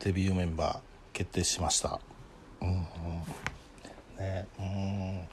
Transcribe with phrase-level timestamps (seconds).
[0.00, 0.78] デビューメンバー
[1.12, 2.00] 決定しました。
[2.60, 2.84] うんうん。
[4.18, 5.28] ねうん、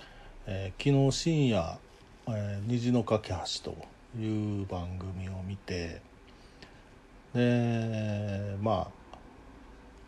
[0.48, 1.78] えー、昨日深夜
[2.28, 3.38] 「えー、虹の架け橋」
[3.72, 6.02] という番組を見て
[7.34, 9.18] でまあ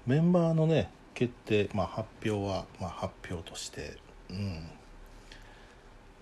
[0.06, 3.98] メンバーのね決定、まあ、発表は、まあ、発表として
[4.30, 4.70] うん。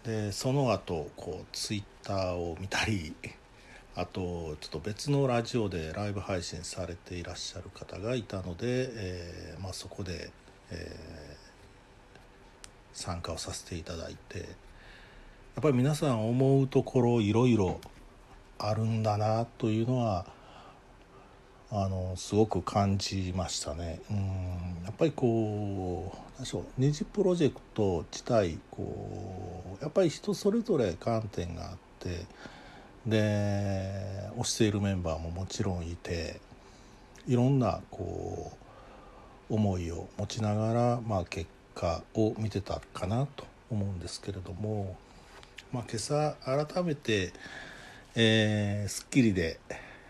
[0.03, 3.15] でその後こうツイッターを見たり
[3.97, 10.31] あとちょっと別のラジオでライブ配信されていらっしゃる方がいたので、えー、まあ、そこで、
[10.69, 11.37] えー、
[12.91, 14.47] 参加をさせていただいてやっ
[15.61, 17.79] ぱり皆さん思うところいろいろ
[18.57, 20.25] あるんだなというのは
[21.71, 23.99] あのすごく感じましたね。
[24.09, 24.17] うん
[24.83, 32.25] やっぱりこう何でしょう二次プロジェクト自体こうやっぱり人それぞれ観点があって。
[33.05, 36.39] で推しているメンバーももちろんいて
[37.27, 38.51] いろんなこ
[39.49, 44.95] う思いを持ちながら、まあ、結果を見てたかなと思うんですけれども、
[45.71, 47.31] まあ、今朝改めて
[48.17, 49.59] 『えー、スッキリで』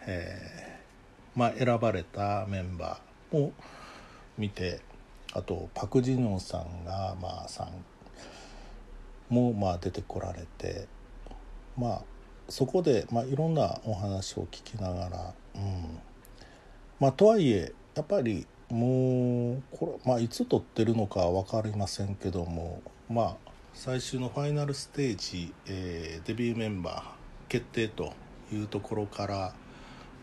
[0.08, 3.52] えー、まあ、選ばれたメンバーも
[4.38, 4.80] 見て
[5.34, 10.88] あとパク・ジニョンさんが、まあ、さんも、まあ、出てこられて
[11.78, 12.02] まあ
[12.50, 16.00] そこで、まあ、いろんなお話を聞きながら、うん。
[17.00, 27.04] まあ、とはいえやっぱりもうこれ、まあ、いつ撮ってるのかは分かりませんけども、まあ、最終のファイナルステージ、えー、デビューメンバー
[27.50, 28.14] 決定と
[28.52, 29.54] いうところから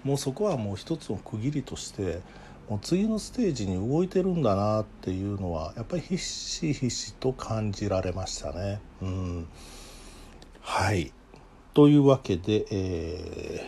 [0.04, 2.20] もうそこはもう一つの区切りとして
[2.68, 8.80] もう次のステージに動いてるんだなっていうのはやっぱりひしひしと感じられましたね。
[9.02, 9.48] うん、
[10.60, 11.12] はい。
[11.74, 13.66] というわけで、え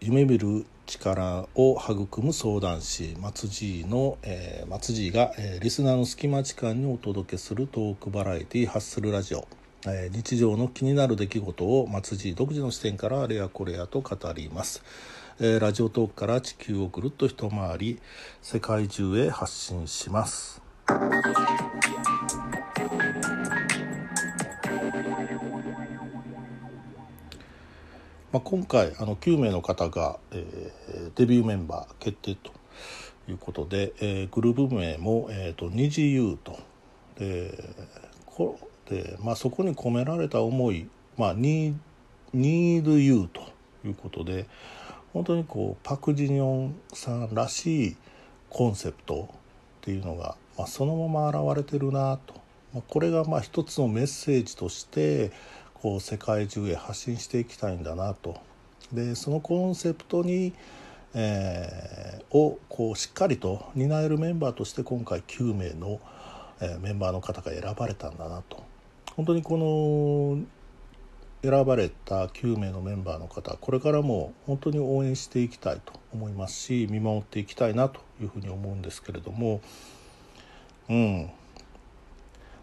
[0.00, 9.46] ー、夢見る力を育む相談師松爺の、えー、松爺が、えー、リスナーの隙間時間にお届けするトークバラエティー「ハッスルラジオ」
[9.86, 14.82] えー、日常の気になる出来事を松爺独自の視点からあれやこれやと語ります、
[15.38, 18.00] えー、ラジオトークから地球をぐるっと一回り
[18.42, 20.60] 世界中へ発信します。
[28.32, 32.50] まあ、今回あの9名の方が、えー、デビューメンバー決定と
[33.28, 36.58] いうことで、えー、グループ名も、えーと、二次優と。
[37.18, 37.52] で
[38.24, 40.88] こで、まあ、そこに込められた思い、
[41.18, 43.42] まあ、ニードユーと
[43.84, 44.46] いうことで
[45.12, 47.96] 本当にこうパク・ジニョンさんらしい
[48.48, 49.36] コンセプトっ
[49.82, 52.34] ていうのが、まあ、そのまま現れてるなと、
[52.72, 55.32] まあ、これがまあ一つのメッセージとして
[55.82, 58.40] こう世界中へ発信していきたいんだなと。
[58.92, 60.52] でそのコンセプトに、
[61.12, 66.00] えー、をこうしっかりと担えるメンバーとして今回9名の、
[66.60, 68.62] えー、メンバーの方が選ばれたんだなと。
[69.16, 70.46] 本当にこの
[71.42, 79.60] 選ばれた9名のメンバーの方これからも本当に応援していきたいと思いますし見守っていきたいなというふうに思うんですけれども。
[80.88, 81.30] うん。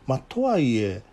[0.08, 1.04] まあとはいえ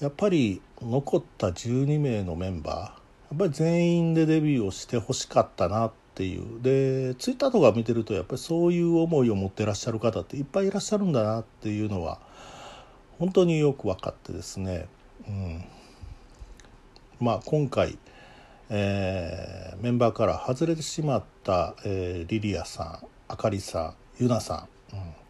[0.00, 2.90] やっぱり残った12名のメンバーや
[3.34, 6.62] っぱり全員でデビューをしてほしかったなっていう。
[6.62, 12.18] でツイッターとか見てるとやっぱりそういう思いを持ってらっしゃる方っていっぱいいらっしゃるんだなっていうのは
[13.18, 14.86] 本当によく分かってですね、
[15.26, 15.64] うん、
[17.20, 17.98] まあ今回、
[18.68, 25.25] えー、メンバーから外れてしまった、えー、リリアさんあかりさんゆなさん、うん。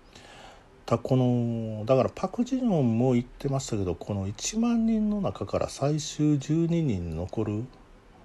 [0.87, 7.65] たこのだからパク・ジニョンも言ってましたけどこの1万人の中から最終12人残る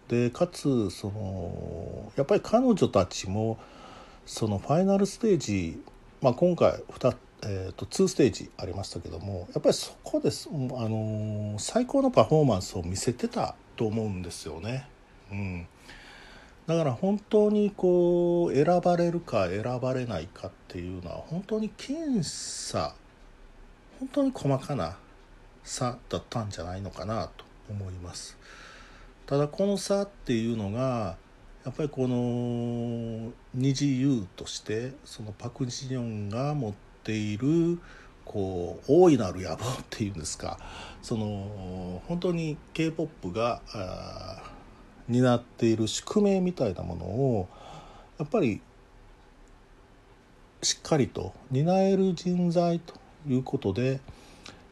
[0.08, 3.58] でかつそのやっぱり彼女たちも
[4.28, 5.82] そのファイナルステージ、
[6.22, 14.88] まあ、今回 2, えーと、2ステージありましたけどもやっぱりそこですあの最高のパフォーマンスを見せてたと思うんですよね。
[15.32, 15.68] うん
[16.68, 22.96] だから本当にこう選ばれるか選ばれないかっていうのは本当に僅差
[24.00, 24.98] 本当に細かな
[25.64, 28.38] 差だったんじゃないのかなと思います。
[29.26, 31.18] ただこの差っていうのが
[31.64, 36.74] やっぱりこの二次優としてそのパク・ジニョンが持っ
[37.04, 37.80] ている
[38.26, 39.58] こう大いなる野望っ
[39.90, 40.58] ていうんですか。
[41.02, 43.62] その本当に k p o p が
[45.12, 47.50] 担っている宿命みたいなものを
[48.18, 48.62] やっぱり
[50.64, 52.94] しっかりと担える人材と
[53.28, 54.00] いうことで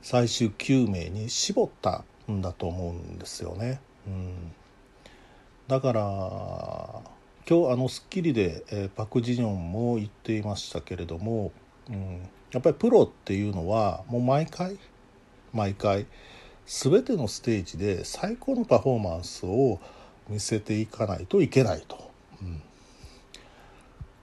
[0.02, 3.82] 最終9名に絞ったんだと思うんですよね。
[4.08, 4.54] うん、
[5.68, 6.02] だから
[7.48, 11.52] 今日あの『スッキリで』えー、パク・ジニョンも言っていましたけれども、
[11.90, 14.78] うん、やっぱりプロっていうのはもう毎回
[15.52, 16.06] 毎回
[16.66, 19.80] 全てのステージで最高のパフォーマンスを
[20.30, 22.12] 見せていかないといけないと、
[22.42, 22.62] うん、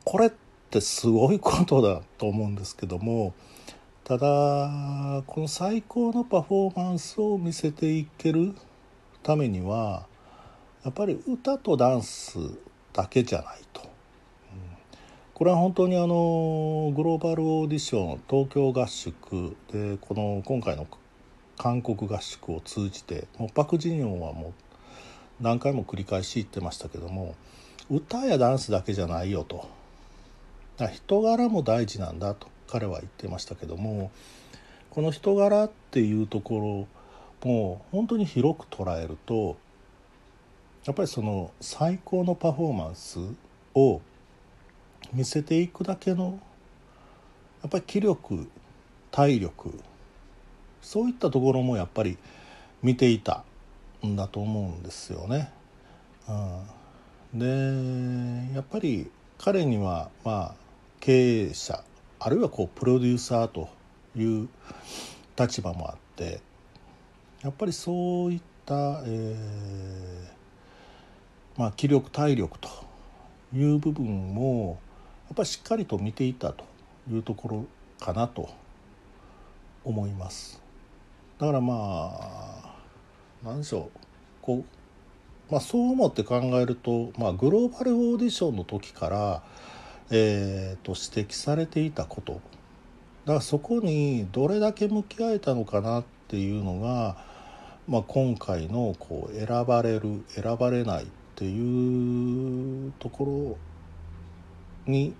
[0.04, 0.30] これっ
[0.70, 3.34] てすごいことだと思うんですけども
[4.04, 8.54] ただこの最高のパフォーマンスを見せていける
[9.22, 10.06] ためには
[10.84, 12.38] やっぱり歌とダンス
[12.92, 13.84] だけじゃないと。
[15.34, 20.86] これは本当にあのグローバルオーディション東京合宿でこの今回の
[21.58, 24.65] 韓国合宿を通じてもうパク・ジニョンはもう
[25.40, 27.34] 何回も繰り返し言ってましたけども
[27.90, 29.68] 歌やダンスだけじゃないよと。
[30.92, 34.10] 人柄も大事なんだと彼は言ってましたけども
[34.90, 36.86] この人柄っていうとこ
[37.42, 39.56] ろも本当に広く捉えると
[40.84, 43.18] やっぱりその最高のパフォーマンス
[43.74, 44.02] を
[45.12, 46.38] 見せていくだけの
[47.62, 48.48] やっぱり気力
[49.10, 49.78] 体力
[50.82, 52.18] そういったところもやっぱり
[52.82, 53.44] 見ていた。
[54.06, 55.52] んだと思うんですよね。
[56.28, 60.54] うん、でやっぱり彼にはまあ
[61.00, 61.84] 経営者
[62.18, 63.68] あるいはこうプロデューサーと
[64.16, 64.48] いう
[65.38, 66.40] 立場もあって
[67.42, 72.68] やっぱりそういった、えー、まあ、気力体力と
[73.54, 74.04] いう部分
[74.34, 74.80] も
[75.28, 76.64] やっぱりしっかりと見ていたと
[77.10, 77.66] いうところ
[78.00, 78.48] かなと
[79.84, 80.60] 思います。
[81.38, 82.55] だからまあ
[83.44, 83.98] 何でしょう
[84.42, 84.64] こ
[85.48, 89.42] う、まあ、そう思って考えると、まあ、グローバルオーディションの時から、
[90.10, 92.42] えー、と指摘されていたことだか
[93.34, 97.16] らそこにどれだけ向き合えたのかなっていうのが、
[97.88, 103.56] まあ、今回のこう選ばれる選ばれないっていうとこ
[104.86, 105.14] ろに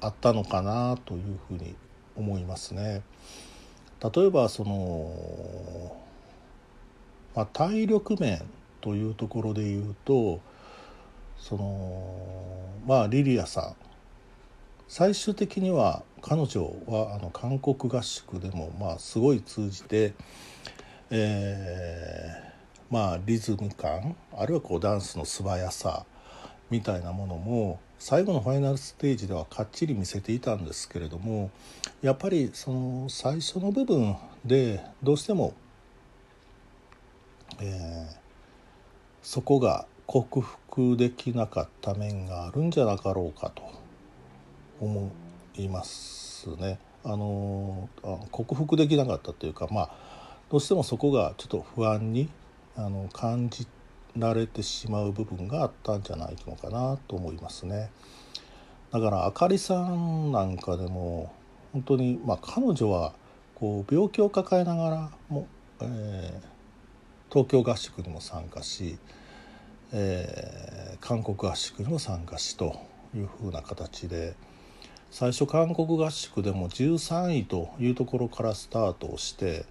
[0.00, 1.74] あったのかなというふうに
[2.16, 3.02] 思いますね。
[4.02, 6.01] 例えばその、
[7.34, 8.42] まあ、体力面
[8.80, 10.40] というところで言うと
[11.38, 13.82] そのまあリリアさん。
[14.88, 20.12] 最終的には彼女はあの韓国合宿でもまあすごい通じて、
[21.08, 26.04] えー、まあリズム感あるいはこうダンスの素早さ
[26.68, 31.50] みたいなものも最後のファイナルステージではかっちり見せていたんですけれども
[32.02, 34.14] やっぱりその最初の部分
[34.44, 35.54] でどうしても、
[37.60, 38.16] えー、
[39.22, 43.62] そこが克服できなかった面があるんじゃなかろうかと
[44.80, 45.10] 思
[45.56, 46.78] いますね。
[47.04, 47.88] あの
[48.30, 49.90] 克服できなかったというかまあ
[50.50, 52.28] どうしてもそこがちょっと不安に
[52.76, 53.82] あの感じて
[54.16, 57.90] 慣れてしまう部分があったんじゃないのかなと思いますね。
[58.90, 61.32] だからあかりさんなんかでも
[61.72, 63.14] 本当にまあ彼女は
[63.54, 65.46] こう病気を抱えながらも、
[65.80, 66.51] えー、
[67.32, 68.98] 東京合宿にも参加し、
[69.90, 72.76] えー、韓国合宿にも参加しと
[73.16, 74.34] いうふうな形で
[75.10, 79.64] 最初韓国合宿でも13位というところからスタートをして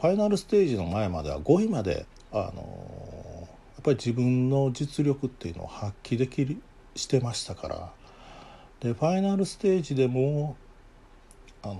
[0.00, 6.60] ファイナルステージの前までは5位まであのやっぱり自分の実力っていうのを発揮できる
[6.96, 7.92] してましたから。
[8.80, 10.56] でファイナルステージでも
[11.62, 11.74] あの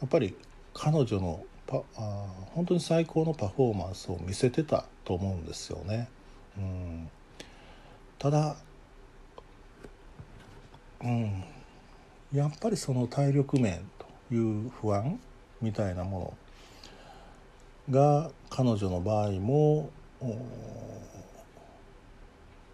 [0.00, 0.36] やっぱり
[0.74, 6.08] 彼女のパあ本当に最高のパフォーマンスを見せてたと思うんですよね。
[6.56, 7.10] うん、
[8.18, 8.56] ただ、
[11.02, 11.44] うん、
[12.32, 15.18] やっぱりその体力面という不安
[15.60, 16.36] みたいなも
[17.90, 19.90] のが彼女の場合も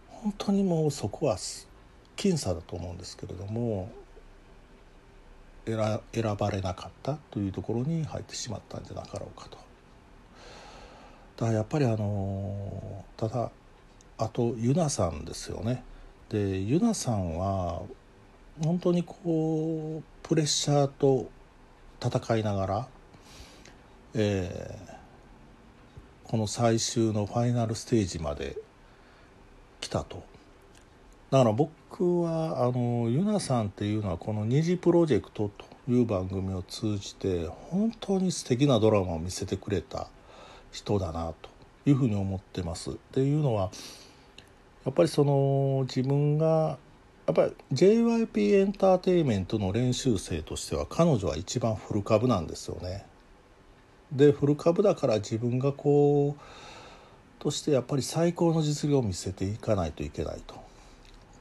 [0.09, 1.37] 本当にもうそこは
[2.17, 3.91] 僅差だと思うんですけれども
[5.67, 9.59] 選ばれなかったというところに入ってしまったんじゃなかろうかと。
[11.37, 13.51] だからやっぱりあのただ
[14.19, 15.83] あとユナさんですよね。
[16.29, 17.83] でユナさんは
[18.63, 21.31] 本当にこうプレッシャーと
[22.03, 22.89] 戦いながら、
[24.15, 28.57] えー、この最終のファイナルステージまで
[29.81, 30.30] 来たと。
[31.31, 35.49] だから僕はあのユナさんっていうのはこの「二次プロジェクト」
[35.87, 40.09] という番組を通じて本当に素敵なドラマを見せてくれた
[40.73, 41.49] 人だなと
[41.87, 42.91] いうふうに思ってます。
[42.91, 43.71] っていうのは
[44.85, 46.79] やっぱりその自分が
[47.27, 53.07] やっぱり JYP エンターテインメントの練習生としては彼女は一番フル株なんですよね。
[54.11, 56.41] でフル株だから自分がこう
[57.39, 60.70] としてやっぱり最高の実力を見せていかないといけないと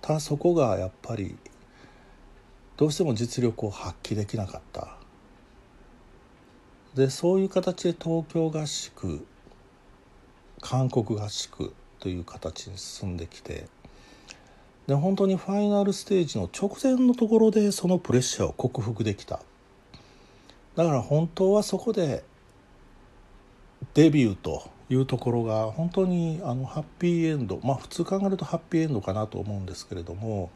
[0.01, 1.38] たそこがやっぱり
[2.77, 4.96] どうしても実力を発揮できなかった。
[6.96, 9.25] でそういう形で東京合宿
[10.62, 13.68] 韓国合宿という形に進んできて
[14.88, 19.39] で本当にファイナルステージの直前のところでそのプレッシャーを克服できた。
[20.75, 22.24] だから本当はそこで
[23.94, 30.50] デビューというところが本当にあのハッピーエンドまあ普通考えるとハッピーエンドかなと思うんですけれども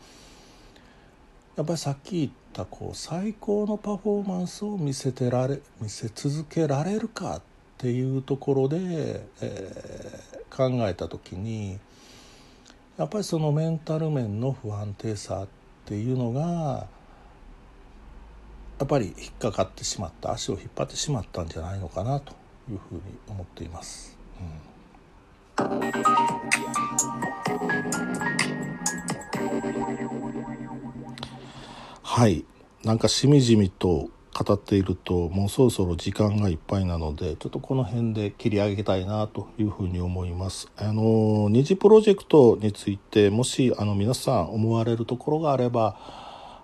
[1.56, 7.42] やっぱりさっき言ったこう最高のパフォーマンスを見せてられ見せ続けられるかっ
[7.78, 11.80] ていうところで、えー、考えた時に
[12.98, 15.48] やっぱりそのメンタル面の不安定さっ
[15.86, 16.88] ていうのが
[18.80, 22.34] やっぱり引っかかってしまった足を引っ張ってしまったんじゃないのかなと
[22.70, 24.23] いうふうに思っています。
[32.02, 32.46] はい
[32.84, 40.72] なんかしみじみと語っているともうそろそろ時間がいっぱいなのでちょっとこの辺で切り上げたいなというふうに思います。
[40.78, 45.98] あの二次プロジェクトについてもしあの皆さん思われるところがあれば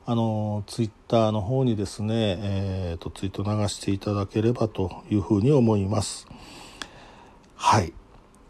[0.05, 6.27] あのツイッターの方にですね、えーと、ツイート流していただければというふうに思います。
[7.61, 7.91] はい。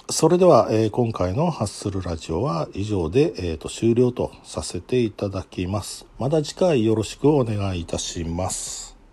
[0.07, 6.05] それでは、えー、今回のハッスルラジオは以上で、えーと終了とさせていただきます。
[6.19, 8.88] また次回よろしくお願いいたします。